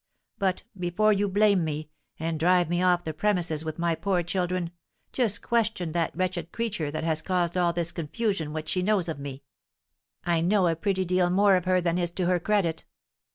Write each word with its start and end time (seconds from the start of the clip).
But, 0.39 0.63
before 0.75 1.13
you 1.13 1.27
blame 1.27 1.63
me, 1.63 1.91
and 2.19 2.39
drive 2.39 2.71
me 2.71 2.81
off 2.81 3.03
the 3.03 3.13
premises 3.13 3.63
with 3.63 3.77
my 3.77 3.93
poor 3.93 4.23
children, 4.23 4.71
just 5.13 5.43
question 5.43 5.91
that 5.91 6.17
wretched 6.17 6.51
creature 6.51 6.89
that 6.89 7.03
has 7.03 7.21
caused 7.21 7.55
all 7.55 7.71
this 7.71 7.91
confusion 7.91 8.51
what 8.51 8.67
she 8.67 8.81
knows 8.81 9.07
of 9.07 9.19
me. 9.19 9.43
I 10.25 10.41
know 10.41 10.67
a 10.67 10.75
pretty 10.75 11.05
deal 11.05 11.29
more 11.29 11.55
of 11.55 11.65
her 11.65 11.81
than 11.81 11.99
is 11.99 12.09
to 12.13 12.25
her 12.25 12.39
credit!" 12.39 12.83